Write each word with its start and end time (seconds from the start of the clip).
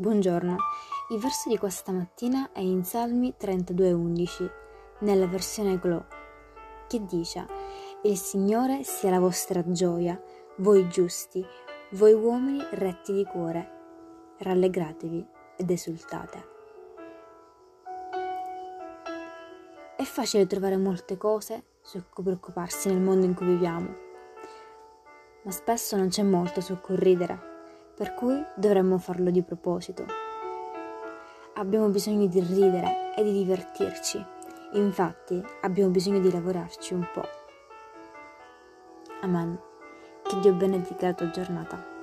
Buongiorno, 0.00 0.56
il 1.08 1.18
verso 1.18 1.48
di 1.48 1.58
questa 1.58 1.90
mattina 1.90 2.52
è 2.52 2.60
in 2.60 2.84
Salmi 2.84 3.34
32:11, 3.36 4.48
nella 5.00 5.26
versione 5.26 5.76
Glow, 5.76 6.04
che 6.86 7.04
dice: 7.04 7.44
Il 8.02 8.16
Signore 8.16 8.84
sia 8.84 9.10
la 9.10 9.18
vostra 9.18 9.60
gioia, 9.72 10.16
voi 10.58 10.88
giusti, 10.88 11.44
voi 11.94 12.12
uomini 12.12 12.64
retti 12.74 13.12
di 13.12 13.24
cuore. 13.24 14.36
Rallegratevi 14.38 15.26
ed 15.56 15.68
esultate. 15.68 16.48
È 19.96 20.04
facile 20.04 20.46
trovare 20.46 20.76
molte 20.76 21.16
cose 21.16 21.64
su 21.80 22.00
cui 22.08 22.22
preoccuparsi 22.22 22.88
nel 22.88 23.00
mondo 23.00 23.26
in 23.26 23.34
cui 23.34 23.46
viviamo, 23.46 23.92
ma 25.42 25.50
spesso 25.50 25.96
non 25.96 26.06
c'è 26.06 26.22
molto 26.22 26.60
su 26.60 26.78
cui 26.78 26.94
ridere 26.94 27.56
per 27.98 28.14
cui 28.14 28.40
dovremmo 28.54 28.96
farlo 28.98 29.28
di 29.30 29.42
proposito. 29.42 30.06
Abbiamo 31.54 31.88
bisogno 31.88 32.28
di 32.28 32.38
ridere 32.38 33.12
e 33.16 33.24
di 33.24 33.32
divertirci, 33.32 34.24
infatti 34.74 35.42
abbiamo 35.62 35.90
bisogno 35.90 36.20
di 36.20 36.30
lavorarci 36.30 36.94
un 36.94 37.04
po'. 37.12 37.26
Amen. 39.22 39.58
Che 40.22 40.38
Dio 40.38 40.54
benedica 40.54 41.06
la 41.06 41.14
tua 41.14 41.30
giornata. 41.30 41.97